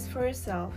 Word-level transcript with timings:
Justice 0.00 0.12
for 0.12 0.24
Yourself, 0.24 0.72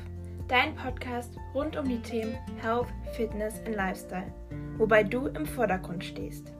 dein 0.50 0.76
Podcast 0.76 1.38
rund 1.54 1.78
um 1.78 1.88
die 1.88 2.02
Themen 2.02 2.34
Health, 2.60 2.88
Fitness 3.16 3.60
und 3.66 3.74
Lifestyle, 3.74 4.34
wobei 4.78 5.04
du 5.04 5.28
im 5.28 5.46
Vordergrund 5.46 6.04
stehst. 6.04 6.52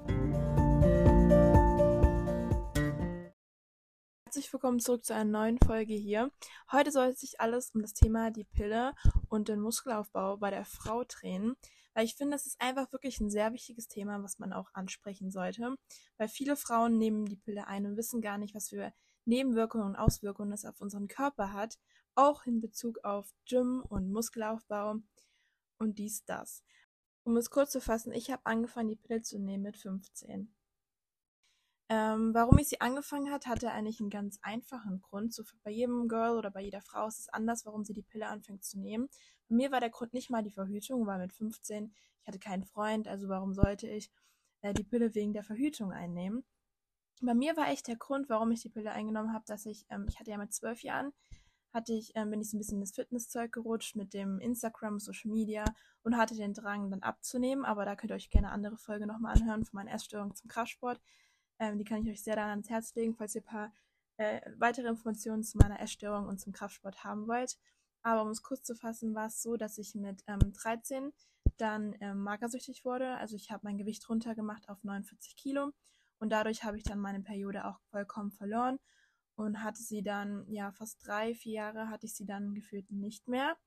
Herzlich 4.24 4.54
willkommen 4.54 4.80
zurück 4.80 5.04
zu 5.04 5.14
einer 5.14 5.26
neuen 5.26 5.58
Folge 5.66 5.94
hier. 5.94 6.32
Heute 6.72 6.92
soll 6.92 7.14
sich 7.14 7.42
alles 7.42 7.72
um 7.76 7.82
das 7.82 7.94
Thema 7.94 8.32
die 8.32 8.46
Pille 8.46 8.94
und 9.28 9.50
den 9.50 9.60
Muskelaufbau 9.60 10.38
bei 10.38 10.50
der 10.50 10.64
Frau 10.64 11.04
drehen, 11.04 11.56
weil 11.94 12.06
ich 12.06 12.16
finde, 12.16 12.36
das 12.36 12.46
ist 12.46 12.62
einfach 12.62 12.94
wirklich 12.94 13.20
ein 13.20 13.30
sehr 13.30 13.52
wichtiges 13.52 13.90
Thema, 13.90 14.24
was 14.24 14.40
man 14.40 14.54
auch 14.54 14.70
ansprechen 14.74 15.32
sollte, 15.32 15.76
weil 16.18 16.30
viele 16.30 16.56
Frauen 16.56 16.98
nehmen 16.98 17.26
die 17.26 17.36
Pille 17.36 17.68
ein 17.68 17.86
und 17.86 17.98
wissen 17.98 18.22
gar 18.22 18.38
nicht, 18.38 18.56
was 18.56 18.70
für 18.70 18.94
Nebenwirkungen 19.26 19.86
und 19.86 19.96
Auswirkungen 19.96 20.52
es 20.52 20.66
auf 20.66 20.82
unseren 20.82 21.08
Körper 21.08 21.54
hat, 21.54 21.78
auch 22.16 22.46
in 22.46 22.62
Bezug 22.62 23.04
auf 23.04 23.34
Gym 23.46 23.84
und 23.90 24.12
Muskelaufbau 24.12 24.96
und 25.78 26.00
dies, 26.00 26.26
das. 26.26 26.64
Um 27.24 27.38
es 27.38 27.50
kurz 27.50 27.72
zu 27.72 27.82
fassen, 27.82 28.12
ich 28.12 28.32
habe 28.32 28.46
angefangen, 28.46 28.90
die 28.90 28.96
Pille 28.96 29.22
zu 29.22 29.40
nehmen 29.40 29.64
mit 29.64 29.78
15. 29.78 30.54
Ähm, 31.90 32.34
warum 32.34 32.58
ich 32.58 32.70
sie 32.70 32.82
angefangen 32.82 33.32
hat, 33.32 33.46
hatte 33.46 33.72
eigentlich 33.72 34.00
einen 34.00 34.10
ganz 34.10 34.40
einfachen 34.42 35.02
Grund. 35.02 35.34
So 35.34 35.44
bei 35.64 35.72
jedem 35.72 36.08
Girl 36.08 36.38
oder 36.38 36.52
bei 36.52 36.62
jeder 36.62 36.82
Frau 36.82 37.08
ist 37.08 37.20
es 37.20 37.30
anders, 37.30 37.66
warum 37.66 37.84
sie 37.84 37.94
die 37.94 38.04
Pille 38.04 38.28
anfängt 38.28 38.64
zu 38.64 38.80
nehmen. 38.80 39.10
Bei 39.50 39.56
mir 39.56 39.72
war 39.72 39.80
der 39.80 39.90
Grund 39.90 40.14
nicht 40.14 40.30
mal 40.30 40.44
die 40.44 40.52
Verhütung, 40.52 41.06
weil 41.06 41.20
mit 41.20 41.34
15 41.34 41.94
ich 42.24 42.28
hatte 42.28 42.40
keinen 42.40 42.64
Freund, 42.64 43.10
also 43.10 43.28
warum 43.28 43.54
sollte 43.54 43.88
ich 43.88 44.10
äh, 44.62 44.74
die 44.74 44.86
Pille 44.86 45.14
wegen 45.14 45.34
der 45.34 45.44
Verhütung 45.44 45.92
einnehmen? 45.92 46.46
Bei 47.22 47.34
mir 47.34 47.58
war 47.58 47.68
echt 47.70 47.88
der 47.88 47.98
Grund, 47.98 48.30
warum 48.30 48.52
ich 48.52 48.62
die 48.62 48.70
Pille 48.70 48.92
eingenommen 48.92 49.34
habe, 49.34 49.44
dass 49.46 49.66
ich, 49.66 49.86
ähm, 49.90 50.06
ich 50.08 50.20
hatte 50.20 50.32
ja 50.32 50.38
mit 50.38 50.54
zwölf 50.54 50.84
Jahren, 50.84 51.12
hatte 51.74 51.94
ich, 51.94 52.12
ähm, 52.16 52.30
bin 52.30 52.42
ich 52.42 52.50
so 52.50 52.58
ein 52.58 52.60
bisschen 52.60 52.80
ins 52.80 52.94
Fitnesszeug 52.94 53.52
gerutscht 53.52 53.96
mit 53.96 54.14
dem 54.14 54.40
Instagram, 54.40 55.00
Social 55.00 55.32
Media 55.32 55.66
und 56.04 56.18
hatte 56.18 56.36
den 56.36 56.54
Drang 56.54 56.92
dann 56.92 57.02
abzunehmen. 57.02 57.66
Aber 57.66 57.86
da 57.86 57.96
könnt 57.96 58.12
ihr 58.12 58.16
euch 58.16 58.30
gerne 58.30 58.52
andere 58.52 58.78
Folge 58.78 59.08
nochmal 59.08 59.36
anhören 59.36 59.66
von 59.66 59.78
meinen 59.78 59.88
Essstörungen 59.88 60.36
zum 60.36 60.50
Kraftsport. 60.50 61.02
Ähm, 61.60 61.78
die 61.78 61.84
kann 61.84 62.04
ich 62.04 62.10
euch 62.10 62.24
sehr 62.24 62.36
dann 62.36 62.50
ans 62.50 62.70
Herz 62.70 62.94
legen, 62.96 63.16
falls 63.16 63.36
ihr 63.36 63.42
ein 63.42 63.46
paar 63.46 63.74
äh, 64.18 64.42
weitere 64.58 64.88
Informationen 64.88 65.44
zu 65.44 65.58
meiner 65.58 65.80
Essstörung 65.80 66.28
und 66.28 66.40
zum 66.40 66.54
Kraftsport 66.54 67.04
haben 67.04 67.28
wollt. 67.28 67.58
Aber 68.04 68.22
um 68.22 68.30
es 68.30 68.44
kurz 68.44 68.64
zu 68.64 68.76
fassen, 68.76 69.16
war 69.16 69.28
es 69.28 69.42
so, 69.42 69.58
dass 69.58 69.78
ich 69.78 69.96
mit 69.96 70.24
ähm, 70.28 70.54
13 70.54 71.12
dann 71.58 71.96
ähm, 72.02 72.20
magersüchtig 72.22 72.86
wurde. 72.86 73.16
Also 73.18 73.36
ich 73.36 73.52
habe 73.52 73.62
mein 73.64 73.78
Gewicht 73.78 74.08
runtergemacht 74.10 74.70
auf 74.70 74.84
49 74.84 75.36
Kilo 75.36 75.72
und 76.20 76.30
dadurch 76.30 76.64
habe 76.64 76.78
ich 76.78 76.84
dann 76.84 77.00
meine 77.00 77.22
Periode 77.22 77.66
auch 77.66 77.80
vollkommen 77.90 78.32
verloren 78.32 78.80
und 79.36 79.64
hatte 79.64 79.82
sie 79.82 80.04
dann, 80.04 80.46
ja, 80.52 80.72
fast 80.72 81.06
drei, 81.06 81.34
vier 81.34 81.54
Jahre 81.54 81.90
hatte 81.90 82.06
ich 82.06 82.14
sie 82.14 82.26
dann 82.26 82.54
gefühlt 82.54 82.92
nicht 82.92 83.28
mehr. 83.28 83.58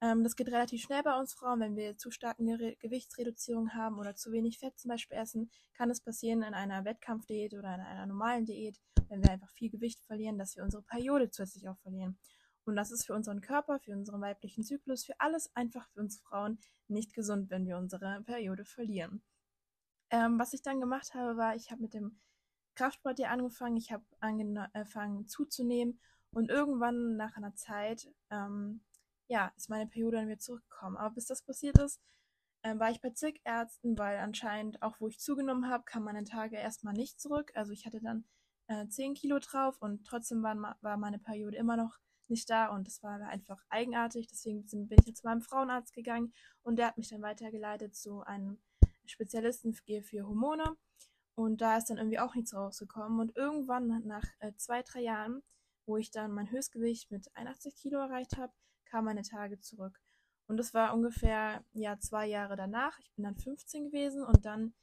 Ähm, 0.00 0.24
das 0.24 0.36
geht 0.36 0.48
relativ 0.48 0.82
schnell 0.82 1.02
bei 1.02 1.18
uns 1.18 1.32
Frauen. 1.32 1.60
Wenn 1.60 1.76
wir 1.76 1.96
zu 1.96 2.10
starke 2.10 2.44
Ge 2.44 2.76
Gewichtsreduzierung 2.80 3.74
haben 3.74 3.98
oder 3.98 4.16
zu 4.16 4.32
wenig 4.32 4.58
Fett 4.58 4.78
zum 4.78 4.90
Beispiel 4.90 5.16
essen, 5.16 5.50
kann 5.74 5.90
es 5.90 6.00
passieren 6.00 6.42
in 6.42 6.54
einer 6.54 6.84
Wettkampfdiät 6.84 7.54
oder 7.54 7.74
in 7.74 7.80
einer 7.80 8.06
normalen 8.06 8.44
Diät, 8.44 8.80
wenn 9.08 9.22
wir 9.22 9.30
einfach 9.30 9.50
viel 9.50 9.70
Gewicht 9.70 10.00
verlieren, 10.00 10.38
dass 10.38 10.56
wir 10.56 10.64
unsere 10.64 10.82
Periode 10.82 11.30
zusätzlich 11.30 11.68
auch 11.68 11.78
verlieren. 11.78 12.18
Und 12.64 12.76
das 12.76 12.90
ist 12.90 13.06
für 13.06 13.14
unseren 13.14 13.40
Körper, 13.40 13.78
für 13.78 13.92
unseren 13.92 14.20
weiblichen 14.20 14.64
Zyklus, 14.64 15.04
für 15.04 15.18
alles 15.20 15.54
einfach 15.54 15.88
für 15.88 16.00
uns 16.00 16.18
Frauen 16.20 16.58
nicht 16.88 17.14
gesund, 17.14 17.50
wenn 17.50 17.66
wir 17.66 17.76
unsere 17.76 18.22
Periode 18.22 18.64
verlieren. 18.64 19.22
Ähm, 20.10 20.38
was 20.38 20.52
ich 20.52 20.62
dann 20.62 20.80
gemacht 20.80 21.14
habe, 21.14 21.36
war, 21.36 21.56
ich 21.56 21.70
habe 21.70 21.80
mit 21.80 21.94
dem 21.94 22.20
Kraftsport 22.74 23.18
hier 23.18 23.30
angefangen, 23.30 23.76
ich 23.76 23.92
habe 23.92 24.04
angefangen 24.20 25.26
zuzunehmen 25.26 26.00
und 26.32 26.50
irgendwann 26.50 27.16
nach 27.16 27.36
einer 27.36 27.54
Zeit, 27.54 28.10
ähm, 28.30 28.82
ja, 29.28 29.52
ist 29.56 29.70
meine 29.70 29.86
Periode 29.86 30.18
dann 30.18 30.28
wieder 30.28 30.38
zurückgekommen. 30.38 30.96
Aber 30.96 31.14
bis 31.14 31.26
das 31.26 31.42
passiert 31.42 31.78
ist, 31.78 32.00
äh, 32.62 32.78
war 32.78 32.90
ich 32.90 33.00
bei 33.00 33.10
zig 33.10 33.40
Ärzten, 33.44 33.98
weil 33.98 34.18
anscheinend 34.18 34.82
auch 34.82 35.00
wo 35.00 35.08
ich 35.08 35.18
zugenommen 35.18 35.68
habe, 35.68 35.84
kam 35.84 36.04
meine 36.04 36.24
Tage 36.24 36.56
erstmal 36.56 36.94
nicht 36.94 37.20
zurück. 37.20 37.52
Also 37.54 37.72
ich 37.72 37.86
hatte 37.86 38.00
dann 38.00 38.24
äh, 38.68 38.86
10 38.88 39.14
Kilo 39.14 39.38
drauf 39.38 39.80
und 39.80 40.06
trotzdem 40.06 40.42
war, 40.42 40.76
war 40.80 40.96
meine 40.96 41.18
Periode 41.18 41.56
immer 41.56 41.76
noch 41.76 41.98
nicht 42.28 42.48
da 42.48 42.68
und 42.68 42.86
das 42.86 43.02
war 43.02 43.20
einfach 43.20 43.62
eigenartig. 43.68 44.28
Deswegen 44.28 44.64
bin 44.66 44.98
ich 45.04 45.16
zu 45.16 45.26
meinem 45.26 45.42
Frauenarzt 45.42 45.92
gegangen 45.92 46.32
und 46.62 46.76
der 46.76 46.86
hat 46.88 46.98
mich 46.98 47.08
dann 47.08 47.22
weitergeleitet 47.22 47.94
zu 47.94 48.22
einem 48.22 48.60
Spezialisten 49.06 49.74
für 49.74 50.26
Hormone. 50.26 50.76
Und 51.34 51.60
da 51.60 51.78
ist 51.78 51.86
dann 51.90 51.98
irgendwie 51.98 52.18
auch 52.18 52.34
nichts 52.34 52.54
rausgekommen. 52.54 53.20
Und 53.20 53.36
irgendwann 53.36 54.02
nach 54.06 54.24
äh, 54.40 54.52
zwei, 54.56 54.82
drei 54.82 55.00
Jahren, 55.00 55.42
wo 55.86 55.96
ich 55.96 56.10
dann 56.10 56.32
mein 56.32 56.50
Höchstgewicht 56.50 57.10
mit 57.10 57.34
81 57.34 57.76
Kilo 57.76 57.98
erreicht 57.98 58.36
habe, 58.36 58.52
kamen 58.84 59.06
meine 59.06 59.22
Tage 59.22 59.58
zurück. 59.60 59.98
Und 60.46 60.58
das 60.58 60.74
war 60.74 60.94
ungefähr 60.94 61.64
ja 61.72 61.98
zwei 61.98 62.26
Jahre 62.26 62.56
danach. 62.56 62.98
Ich 62.98 63.12
bin 63.14 63.24
dann 63.24 63.36
15 63.36 63.84
gewesen 63.84 64.22
und 64.22 64.44
dann 64.44 64.74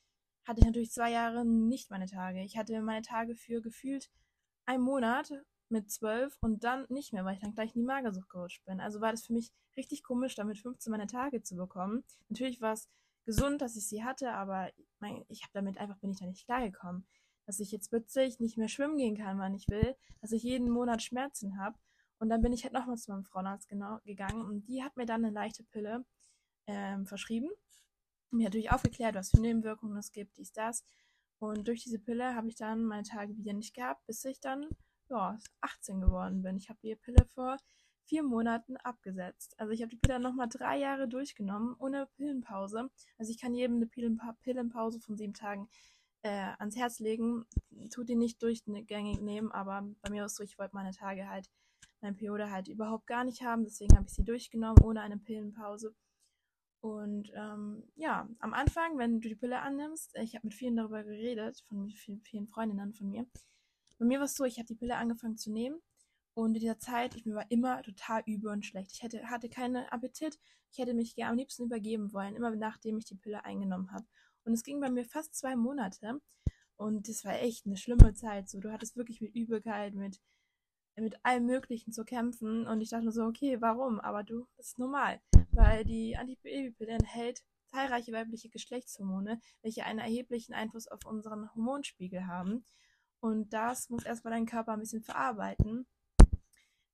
hatte 0.46 0.62
ich 0.62 0.66
natürlich 0.66 0.92
zwei 0.92 1.12
Jahre 1.12 1.46
nicht 1.46 1.92
meine 1.92 2.08
Tage. 2.08 2.42
Ich 2.44 2.58
hatte 2.58 2.82
meine 2.82 3.04
Tage 3.04 3.36
für 3.36 3.62
gefühlt 3.62 4.10
einen 4.66 4.84
Monat 4.84 5.32
mit 5.70 5.92
12 5.92 6.36
und 6.42 6.64
dann 6.64 6.86
nicht 6.90 7.14
mehr, 7.14 7.24
weil 7.26 7.36
ich 7.36 7.42
dann 7.42 7.54
gleich 7.54 7.76
in 7.76 7.82
die 7.82 7.88
Magersucht 7.88 8.30
gerutscht 8.30 8.66
bin. 8.66 8.80
Also 8.80 9.02
war 9.02 9.12
das 9.12 9.26
für 9.26 9.34
mich 9.34 9.52
richtig 9.78 10.04
komisch, 10.04 10.36
damit 10.36 10.58
15 10.58 10.90
meine 10.90 11.08
Tage 11.08 11.44
zu 11.44 11.56
bekommen. 11.56 12.04
Natürlich 12.30 12.62
war 12.62 12.74
es 12.74 12.90
gesund, 13.30 13.62
dass 13.62 13.76
ich 13.76 13.88
sie 13.88 14.04
hatte, 14.04 14.32
aber 14.32 14.72
mein, 15.00 15.24
ich 15.28 15.44
habe 15.44 15.52
damit 15.54 15.78
einfach 15.78 16.00
bin 16.00 16.10
ich 16.10 16.20
da 16.20 16.26
nicht 16.26 16.46
klargekommen. 16.46 17.06
Dass 17.46 17.60
ich 17.60 17.72
jetzt 17.72 17.90
plötzlich 17.90 18.40
nicht 18.40 18.58
mehr 18.58 18.68
schwimmen 18.68 18.98
gehen 18.98 19.16
kann, 19.16 19.38
wann 19.38 19.54
ich 19.54 19.68
will, 19.70 19.96
dass 20.20 20.32
ich 20.32 20.42
jeden 20.42 20.70
Monat 20.70 21.04
Schmerzen 21.04 21.60
habe. 21.60 21.78
Und 22.18 22.30
dann 22.30 22.42
bin 22.42 22.54
ich 22.54 22.64
halt 22.64 22.74
nochmal 22.74 22.98
zu 22.98 23.12
meinem 23.12 23.24
Frauenarzt 23.24 23.70
genau, 23.70 24.00
gegangen 24.04 24.42
und 24.42 24.68
die 24.68 24.84
hat 24.84 24.98
mir 24.98 25.06
dann 25.06 25.24
eine 25.24 25.34
leichte 25.34 25.64
Pille 25.64 26.06
ähm, 26.66 27.06
verschrieben. 27.06 27.50
Mir 28.32 28.46
natürlich 28.46 28.72
aufgeklärt, 28.72 29.14
was 29.14 29.30
für 29.30 29.40
Nebenwirkungen 29.40 29.98
es 29.98 30.12
gibt, 30.12 30.38
dies, 30.38 30.52
das. 30.52 30.84
Und 31.38 31.68
durch 31.68 31.84
diese 31.84 32.00
Pille 32.00 32.34
habe 32.36 32.48
ich 32.48 32.56
dann 32.56 32.84
meine 32.84 33.04
Tage 33.04 33.38
wieder 33.38 33.54
nicht 33.54 33.76
gehabt, 33.76 34.06
bis 34.08 34.26
ich 34.26 34.40
dann 34.40 34.68
ja, 35.10 35.38
18 35.62 36.02
geworden 36.02 36.42
bin. 36.42 36.58
Ich 36.58 36.70
habe 36.70 36.80
die 36.82 36.96
Pille 36.96 37.26
vor 37.28 37.58
vier 38.10 38.24
Monaten 38.24 38.76
abgesetzt. 38.78 39.54
Also 39.60 39.72
ich 39.72 39.82
habe 39.82 39.92
die 39.92 39.98
Pille 39.98 40.20
nochmal 40.20 40.50
drei 40.50 40.78
Jahre 40.78 41.08
durchgenommen, 41.08 41.76
ohne 41.78 42.08
Pillenpause. 42.18 42.90
Also 43.20 43.32
ich 43.32 43.40
kann 43.40 43.54
jedem 43.54 43.76
eine 43.76 43.86
Pillenpa 43.86 44.36
Pillenpause 44.42 45.00
von 45.00 45.16
sieben 45.16 45.36
Tagen 45.36 45.70
äh, 46.24 46.54
ans 46.58 46.76
Herz 46.76 47.00
legen. 47.00 47.46
Tut 47.94 48.10
die 48.10 48.16
nicht 48.16 48.42
durchgängig 48.42 49.22
nehmen, 49.22 49.52
aber 49.52 49.88
bei 50.02 50.10
mir 50.10 50.26
ist 50.26 50.32
es 50.32 50.38
so, 50.38 50.44
ich 50.44 50.58
wollte 50.58 50.76
meine 50.76 50.92
Tage 50.92 51.30
halt, 51.30 51.50
meine 52.02 52.16
Periode 52.16 52.50
halt 52.50 52.68
überhaupt 52.68 53.06
gar 53.06 53.24
nicht 53.24 53.44
haben. 53.44 53.64
Deswegen 53.64 53.96
habe 53.96 54.08
ich 54.08 54.14
sie 54.16 54.26
durchgenommen, 54.26 54.84
ohne 54.84 55.02
eine 55.02 55.18
Pillenpause. 55.18 55.94
Und 56.82 57.32
ähm, 57.36 57.84
ja, 57.96 58.28
am 58.40 58.54
Anfang, 58.54 58.98
wenn 58.98 59.20
du 59.20 59.30
die 59.30 59.36
Pille 59.36 59.60
annimmst, 59.60 60.18
ich 60.18 60.34
habe 60.36 60.48
mit 60.48 60.56
vielen 60.56 60.78
darüber 60.78 61.04
geredet, 61.04 61.62
von 61.68 61.90
vielen, 61.90 62.22
vielen 62.22 62.48
Freundinnen 62.48 62.94
von 62.94 63.10
mir. 63.10 63.28
Bei 64.00 64.06
mir 64.06 64.18
war 64.18 64.26
es 64.26 64.36
so, 64.36 64.46
ich 64.46 64.58
habe 64.58 64.68
die 64.68 64.76
Pille 64.76 64.96
angefangen 64.96 65.38
zu 65.38 65.52
nehmen 65.52 65.80
und 66.34 66.56
in 66.56 66.62
dieser 66.62 66.80
Zeit, 66.80 67.16
ich 67.16 67.26
war 67.26 67.50
immer 67.52 67.82
total 67.82 68.24
übel 68.26 68.52
und 68.52 68.66
schlecht. 68.66 68.92
Ich 68.94 69.04
hätte, 69.04 69.30
hatte 69.30 69.50
keinen 69.50 69.86
Appetit. 69.88 70.40
Ich 70.72 70.78
hätte 70.78 70.94
mich 70.94 71.16
gerne 71.16 71.32
am 71.32 71.38
liebsten 71.38 71.66
übergeben 71.66 72.14
wollen, 72.14 72.36
immer 72.36 72.56
nachdem 72.56 72.98
ich 72.98 73.06
die 73.06 73.16
Pille 73.16 73.44
eingenommen 73.44 73.92
habe. 73.92 74.06
Und 74.46 74.54
es 74.54 74.64
ging 74.64 74.80
bei 74.80 74.90
mir 74.90 75.06
fast 75.06 75.36
zwei 75.36 75.56
Monate. 75.56 76.22
Und 76.78 77.10
das 77.10 77.26
war 77.26 77.34
echt 77.34 77.66
eine 77.66 77.78
schlimme 77.78 78.14
Zeit. 78.14 78.50
So, 78.50 78.60
du 78.60 78.72
hattest 78.72 78.96
wirklich 78.96 79.20
mit 79.22 79.36
Übelkeit, 79.36 79.96
mit, 79.96 80.22
mit 80.96 81.24
allem 81.26 81.46
Möglichen 81.46 81.92
zu 81.92 82.06
kämpfen. 82.06 82.68
Und 82.68 82.82
ich 82.82 82.90
dachte 82.90 83.12
so, 83.12 83.26
okay, 83.26 83.60
warum? 83.60 84.00
Aber 84.00 84.24
du, 84.24 84.48
das 84.56 84.68
ist 84.68 84.80
normal. 84.80 85.20
Weil 85.52 85.84
die 85.84 86.16
Antibabypille 86.16 86.94
enthält 86.94 87.44
zahlreiche 87.66 88.12
weibliche 88.12 88.50
Geschlechtshormone, 88.50 89.40
welche 89.62 89.84
einen 89.86 90.00
erheblichen 90.00 90.54
Einfluss 90.54 90.88
auf 90.88 91.06
unseren 91.06 91.54
Hormonspiegel 91.54 92.28
haben. 92.28 92.66
Und 93.20 93.54
das 93.54 93.90
muss 93.90 94.06
erstmal 94.06 94.34
dein 94.34 94.46
Körper 94.46 94.74
ein 94.74 94.80
bisschen 94.80 95.04
verarbeiten. 95.04 95.86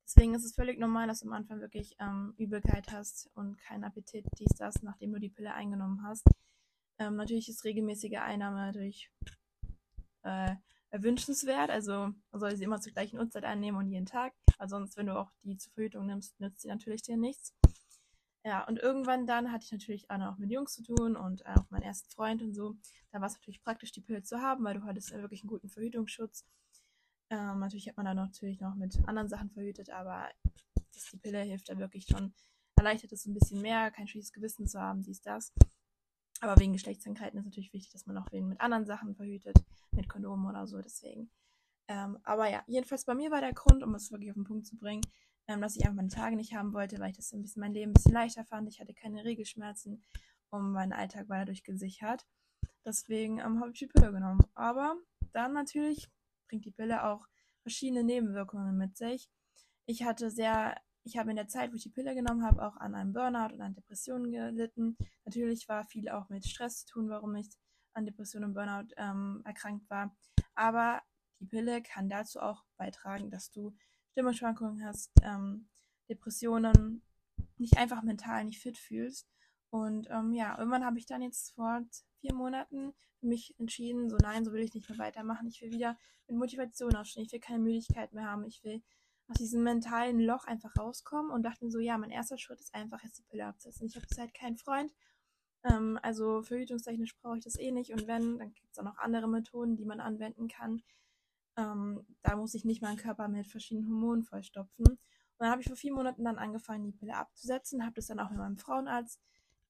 Deswegen 0.06 0.36
ist 0.36 0.46
es 0.46 0.54
völlig 0.54 0.80
normal, 0.80 1.08
dass 1.08 1.22
du 1.22 1.28
am 1.28 1.34
Anfang 1.34 1.60
wirklich 1.62 1.96
ähm, 2.00 2.34
Übelkeit 2.38 2.92
hast 2.92 3.30
und 3.34 3.58
keinen 3.58 3.84
Appetit, 3.84 4.26
dies, 4.40 4.56
das, 4.58 4.84
nachdem 4.84 5.14
du 5.14 5.20
die 5.20 5.30
Pille 5.30 5.54
eingenommen 5.54 6.04
hast. 6.04 6.28
Ähm, 7.00 7.16
natürlich 7.16 7.50
ist 7.50 7.64
regelmäßige 7.64 8.18
Einnahme 8.20 8.58
natürlich 8.58 9.12
äh, 10.24 10.56
erwünschenswert. 10.92 11.72
Also 11.72 12.12
man 12.32 12.40
soll 12.40 12.56
sie 12.56 12.64
immer 12.64 12.80
zur 12.82 12.94
gleichen 12.94 13.20
Uhrzeit 13.20 13.46
einnehmen 13.46 13.80
und 13.80 13.90
jeden 13.90 14.06
Tag. 14.06 14.34
Weil 14.58 14.70
sonst, 14.70 14.96
wenn 14.96 15.08
du 15.08 15.20
auch 15.20 15.32
die 15.44 15.58
zur 15.58 15.74
Verhütung 15.74 16.06
nimmst, 16.06 16.40
nützt 16.40 16.62
sie 16.62 16.70
natürlich 16.70 17.02
dir 17.02 17.18
nichts. 17.18 17.54
Ja, 18.46 18.64
und 18.68 18.78
irgendwann 18.78 19.26
dann 19.26 19.52
hatte 19.52 19.66
ich 19.66 19.72
natürlich 19.72 20.10
auch 20.12 20.20
noch 20.20 20.38
mit 20.38 20.52
Jungs 20.52 20.74
zu 20.74 20.84
tun 20.84 21.16
und 21.16 21.44
auch 21.48 21.68
meinen 21.72 21.82
ersten 21.82 22.12
Freund 22.12 22.44
und 22.44 22.54
so. 22.54 22.76
Da 23.12 23.20
war 23.20 23.28
es 23.28 23.34
natürlich 23.34 23.64
praktisch, 23.64 23.92
die 23.92 24.02
Pille 24.02 24.22
zu 24.22 24.40
haben, 24.40 24.64
weil 24.64 24.76
du 24.76 24.84
hattest 24.84 25.12
wirklich 25.12 25.42
einen 25.42 25.50
guten 25.50 25.68
Verhütungsschutz. 25.68 26.46
Ähm, 27.30 27.60
natürlich 27.60 27.88
hat 27.88 27.98
man 27.98 28.06
dann 28.06 28.18
natürlich 28.18 28.60
noch 28.60 28.76
mit 28.76 28.98
anderen 29.08 29.30
Sachen 29.30 29.50
verhütet, 29.50 29.90
aber 29.90 30.30
das, 30.94 31.10
die 31.12 31.18
Pille 31.18 31.42
hilft 31.42 31.70
da 31.70 31.78
wirklich 31.78 32.06
schon. 32.06 32.34
Erleichtert 32.76 33.12
es 33.14 33.26
ein 33.26 33.34
bisschen 33.34 33.62
mehr, 33.62 33.92
kein 33.92 34.08
schlechtes 34.08 34.34
Gewissen 34.34 34.68
zu 34.68 34.80
haben, 34.80 35.02
dies, 35.02 35.22
das. 35.22 35.54
Aber 36.42 36.60
wegen 36.60 36.74
Geschlechtskrankheiten 36.74 37.40
ist 37.40 37.46
natürlich 37.46 37.74
wichtig, 37.74 37.92
dass 37.94 38.06
man 38.06 38.18
auch 38.18 38.32
wegen 38.32 38.50
mit 38.50 38.62
anderen 38.62 38.86
Sachen 38.86 39.16
verhütet, 39.16 39.58
mit 39.92 40.10
Kondomen 40.10 40.48
oder 40.48 40.68
so. 40.68 40.82
Deswegen 40.82 41.32
Ähm, 41.88 42.18
aber 42.24 42.50
ja, 42.50 42.64
jedenfalls 42.68 43.06
bei 43.06 43.16
mir 43.16 43.32
war 43.32 43.42
der 43.42 43.54
Grund, 43.54 43.84
um 43.84 43.96
es 43.96 44.12
wirklich 44.12 44.32
auf 44.32 44.36
den 44.36 44.44
Punkt 44.44 44.66
zu 44.68 44.78
bringen, 44.78 45.04
ähm, 45.48 45.62
dass 45.62 45.76
ich 45.76 45.84
einfach 45.84 45.96
meine 45.98 46.10
Tage 46.10 46.36
nicht 46.36 46.56
haben 46.56 46.74
wollte, 46.74 47.00
weil 47.00 47.12
ich 47.12 47.18
das 47.18 47.32
ein 47.34 47.42
bisschen 47.42 47.62
mein 47.62 47.74
Leben 47.74 47.92
ein 47.92 47.94
bisschen 47.94 48.14
leichter 48.14 48.44
fand. 48.46 48.68
Ich 48.68 48.80
hatte 48.80 48.94
keine 48.94 49.24
Regelschmerzen 49.24 50.04
und 50.50 50.72
mein 50.72 50.94
Alltag 50.94 51.30
war 51.30 51.40
dadurch 51.40 51.64
gesichert. 51.64 52.26
Deswegen 52.86 53.40
ähm, 53.40 53.60
habe 53.60 53.72
ich 53.72 53.80
die 53.80 53.88
Pille 53.88 54.12
genommen. 54.12 54.42
Aber 54.56 54.96
dann 55.34 55.54
natürlich 55.54 56.10
bringt 56.48 56.66
die 56.66 56.72
Pille 56.72 57.04
auch 57.06 57.28
verschiedene 57.62 58.04
Nebenwirkungen 58.04 58.78
mit 58.78 58.96
sich. 58.98 59.30
Ich 59.86 60.04
hatte 60.04 60.30
sehr, 60.30 60.80
ich 61.04 61.18
habe 61.18 61.30
in 61.30 61.36
der 61.36 61.48
Zeit, 61.48 61.72
wo 61.72 61.76
ich 61.76 61.84
die 61.84 61.90
Pille 61.90 62.16
genommen 62.16 62.46
habe, 62.46 62.66
auch 62.66 62.78
an 62.78 62.96
einem 62.96 63.14
Burnout 63.14 63.54
und 63.54 63.62
an 63.62 63.74
Depressionen 63.74 64.32
gelitten. 64.32 64.98
Natürlich 65.26 65.68
war 65.68 65.84
viel 65.84 66.10
auch 66.10 66.30
mit 66.30 66.46
Stress 66.46 66.86
zu 66.86 66.94
tun, 66.94 67.10
warum 67.10 67.36
ich 67.36 67.50
an 67.94 68.06
Depressionen 68.06 68.50
und 68.50 68.54
Burnout 68.54 68.94
ähm, 68.98 69.42
erkrankt 69.46 69.90
war. 69.90 70.16
Aber 70.56 71.02
die 71.40 71.46
Pille 71.46 71.82
kann 71.82 72.10
dazu 72.10 72.40
auch 72.40 72.64
beitragen, 72.78 73.30
dass 73.30 73.52
du 73.52 73.76
Stimmungsschwankungen 74.12 74.86
hast, 74.86 75.12
ähm, 75.24 75.68
Depressionen, 76.10 77.04
dich 77.60 77.78
einfach 77.78 78.02
mental 78.04 78.46
nicht 78.46 78.62
fit 78.62 78.78
fühlst. 78.78 79.28
Und 79.70 80.08
ähm, 80.10 80.34
ja, 80.34 80.58
irgendwann 80.58 80.86
habe 80.86 80.98
ich 80.98 81.06
dann 81.06 81.22
jetzt 81.22 81.54
vor 81.56 81.82
vier 82.20 82.34
Monaten 82.34 82.94
für 83.20 83.28
mich 83.28 83.56
entschieden, 83.60 84.10
so 84.10 84.18
nein, 84.18 84.46
so 84.46 84.54
will 84.54 84.62
ich 84.62 84.74
nicht 84.74 84.90
mehr 84.90 84.98
weitermachen. 84.98 85.48
Ich 85.48 85.62
will 85.62 85.72
wieder 85.72 85.98
mit 86.28 86.38
Motivation 86.38 86.96
aufstehen. 86.96 87.26
Ich 87.26 87.32
will 87.32 87.40
keine 87.40 87.60
Müdigkeit 87.60 88.14
mehr 88.14 88.26
haben. 88.26 88.46
Ich 88.46 88.64
will 88.64 88.82
aus 89.28 89.38
diesem 89.38 89.64
mentalen 89.64 90.20
Loch 90.20 90.46
einfach 90.46 90.72
rauskommen 90.78 91.32
und 91.32 91.44
dachte 91.44 91.66
mir 91.66 91.72
so, 91.72 91.80
ja, 91.80 91.98
mein 91.98 92.12
erster 92.12 92.38
Schritt 92.38 92.62
ist 92.62 92.74
einfach 92.76 93.04
jetzt 93.04 93.18
die 93.18 93.24
Pille 93.24 93.46
absetzen. 93.46 93.88
Ich 93.88 93.96
habe 93.96 94.08
zurzeit 94.08 94.34
keinen 94.34 94.58
Freund. 94.58 94.92
Ähm, 95.64 96.00
also 96.04 96.44
verhütungstechnisch 96.44 97.18
brauche 97.18 97.38
ich 97.38 97.44
das 97.44 97.58
eh 97.58 97.72
nicht. 97.72 97.92
Und 97.92 98.08
wenn, 98.08 98.38
dann 98.38 98.54
gibt 98.54 98.72
es 98.72 98.78
auch 98.78 98.84
noch 98.84 98.98
andere 98.98 99.28
Methoden, 99.28 99.76
die 99.76 99.86
man 99.86 100.00
anwenden 100.00 100.48
kann. 100.48 100.84
Ähm, 101.58 102.06
da 102.22 102.36
muss 102.36 102.54
ich 102.54 102.66
nicht 102.66 102.82
meinen 102.82 102.98
Körper 102.98 103.28
mit 103.28 103.48
verschiedenen 103.48 103.90
Hormonen 103.90 104.24
vollstopfen. 104.24 104.86
Und 104.86 105.00
dann 105.40 105.50
habe 105.50 105.62
ich 105.62 105.68
vor 105.68 105.76
vier 105.76 105.94
Monaten 105.94 106.24
dann 106.24 106.38
angefangen, 106.38 106.86
die 106.86 106.92
Pille 106.92 107.16
abzusetzen, 107.16 107.84
habe 107.84 107.96
das 107.96 108.08
dann 108.08 108.20
auch 108.20 108.30
mit 108.30 108.40
meinem 108.40 108.58
Frauenarzt 108.58 109.22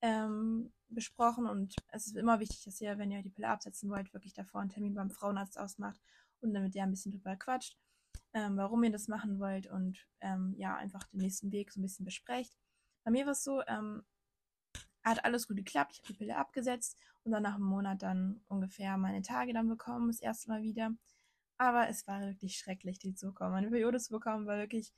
ähm, 0.05 0.71
besprochen 0.89 1.47
und 1.47 1.75
es 1.87 2.05
ist 2.05 2.15
immer 2.15 2.39
wichtig, 2.39 2.63
dass 2.63 2.79
ihr, 2.79 2.99
wenn 2.99 3.09
ihr 3.09 3.23
die 3.23 3.31
Pille 3.31 3.49
absetzen 3.49 3.89
wollt, 3.89 4.13
wirklich 4.13 4.33
davor 4.33 4.61
einen 4.61 4.69
Termin 4.69 4.93
beim 4.93 5.09
Frauenarzt 5.09 5.59
ausmacht 5.59 5.99
und 6.41 6.53
dann 6.53 6.61
mit 6.61 6.75
der 6.75 6.83
ein 6.83 6.91
bisschen 6.91 7.11
drüber 7.11 7.35
quatscht, 7.35 7.75
ähm, 8.33 8.55
warum 8.55 8.83
ihr 8.83 8.91
das 8.91 9.07
machen 9.07 9.39
wollt 9.39 9.65
und 9.65 10.07
ähm, 10.21 10.53
ja, 10.57 10.75
einfach 10.75 11.03
den 11.05 11.21
nächsten 11.21 11.51
Weg 11.51 11.71
so 11.71 11.79
ein 11.79 11.81
bisschen 11.81 12.05
besprecht. 12.05 12.55
Bei 13.03 13.09
mir 13.09 13.25
war 13.25 13.31
es 13.31 13.43
so, 13.43 13.63
ähm, 13.65 14.03
hat 15.03 15.25
alles 15.25 15.47
gut 15.47 15.57
geklappt, 15.57 15.93
ich 15.93 15.99
habe 15.99 16.07
die 16.13 16.17
Pille 16.19 16.37
abgesetzt 16.37 16.99
und 17.23 17.31
dann 17.31 17.41
nach 17.41 17.55
einem 17.55 17.65
Monat 17.65 18.03
dann 18.03 18.41
ungefähr 18.47 18.97
meine 18.97 19.23
Tage 19.23 19.53
dann 19.53 19.67
bekommen, 19.67 20.07
das 20.07 20.21
erste 20.21 20.49
Mal 20.49 20.61
wieder. 20.61 20.91
Aber 21.57 21.89
es 21.89 22.05
war 22.05 22.21
wirklich 22.21 22.57
schrecklich, 22.57 22.99
die 22.99 23.15
zu 23.15 23.27
bekommen. 23.27 23.53
Meine 23.53 23.69
Periode 23.69 23.99
zu 23.99 24.11
bekommen 24.13 24.45
war 24.45 24.57
wirklich, 24.57 24.93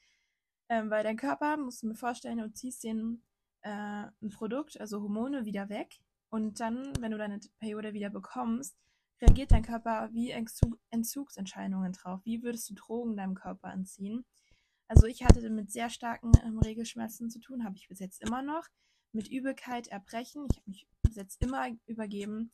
ähm, 0.67 0.89
weil 0.89 1.05
dein 1.05 1.15
Körper, 1.15 1.55
musst 1.55 1.81
du 1.81 1.87
mir 1.87 1.95
vorstellen, 1.95 2.39
du 2.39 2.51
ziehst 2.51 2.83
den 2.83 3.23
äh, 3.61 4.05
ein 4.21 4.29
Produkt, 4.29 4.79
also 4.79 5.01
Hormone, 5.01 5.45
wieder 5.45 5.69
weg. 5.69 5.99
Und 6.29 6.59
dann, 6.59 6.93
wenn 6.99 7.11
du 7.11 7.17
deine 7.17 7.39
Periode 7.59 7.93
wieder 7.93 8.09
bekommst, 8.09 8.77
reagiert 9.21 9.51
dein 9.51 9.63
Körper 9.63 10.09
wie 10.11 10.31
Entzug 10.31 10.79
Entzugsentscheidungen 10.89 11.93
drauf. 11.93 12.21
Wie 12.23 12.43
würdest 12.43 12.69
du 12.69 12.75
Drogen 12.75 13.15
deinem 13.15 13.35
Körper 13.35 13.69
anziehen? 13.69 14.25
Also 14.87 15.05
ich 15.07 15.23
hatte 15.23 15.49
mit 15.49 15.71
sehr 15.71 15.89
starken 15.89 16.31
ähm, 16.45 16.59
Regelschmerzen 16.59 17.29
zu 17.29 17.39
tun, 17.39 17.63
habe 17.63 17.75
ich 17.75 17.87
bis 17.87 17.99
jetzt 17.99 18.21
immer 18.21 18.41
noch. 18.41 18.65
Mit 19.11 19.29
Übelkeit, 19.29 19.87
Erbrechen. 19.87 20.47
Ich 20.51 20.57
habe 20.57 20.69
mich 20.69 20.87
bis 21.01 21.15
jetzt 21.15 21.41
immer 21.41 21.67
übergeben. 21.85 22.51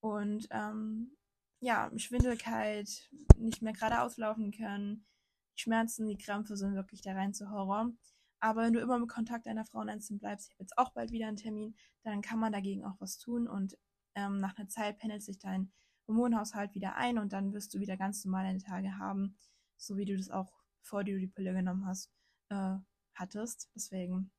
Und 0.00 0.46
ähm, 0.50 1.16
ja, 1.60 1.90
Schwindelkeit, 1.96 3.10
nicht 3.38 3.62
mehr 3.62 3.72
geradeaus 3.72 4.16
laufen 4.16 4.52
können. 4.52 5.06
Schmerzen, 5.54 6.06
die 6.06 6.18
Krämpfe 6.18 6.56
sind 6.56 6.74
wirklich 6.74 7.00
der 7.00 7.16
reinste 7.16 7.50
Horror. 7.50 7.92
Aber 8.40 8.62
wenn 8.62 8.72
du 8.72 8.80
immer 8.80 8.96
im 8.96 9.06
Kontakt 9.06 9.46
deiner 9.46 9.64
Frauenärztin 9.64 10.18
bleibst, 10.18 10.48
ich 10.48 10.54
habe 10.54 10.64
jetzt 10.64 10.78
auch 10.78 10.92
bald 10.92 11.10
wieder 11.10 11.28
einen 11.28 11.36
Termin, 11.36 11.74
dann 12.02 12.22
kann 12.22 12.38
man 12.38 12.52
dagegen 12.52 12.84
auch 12.84 12.96
was 13.00 13.18
tun 13.18 13.48
und 13.48 13.76
ähm, 14.14 14.40
nach 14.40 14.56
einer 14.56 14.68
Zeit 14.68 14.98
pendelt 14.98 15.22
sich 15.22 15.38
dein 15.38 15.72
Hormonhaushalt 16.06 16.74
wieder 16.74 16.96
ein 16.96 17.18
und 17.18 17.32
dann 17.32 17.52
wirst 17.52 17.74
du 17.74 17.80
wieder 17.80 17.96
ganz 17.96 18.24
normal 18.24 18.44
deine 18.44 18.62
Tage 18.62 18.98
haben, 18.98 19.36
so 19.76 19.96
wie 19.96 20.04
du 20.04 20.16
das 20.16 20.30
auch, 20.30 20.52
bevor 20.80 21.04
du 21.04 21.18
die 21.18 21.26
Pille 21.26 21.52
genommen 21.52 21.86
hast, 21.86 22.10
äh, 22.48 22.76
hattest. 23.14 23.70
Deswegen 23.74 24.30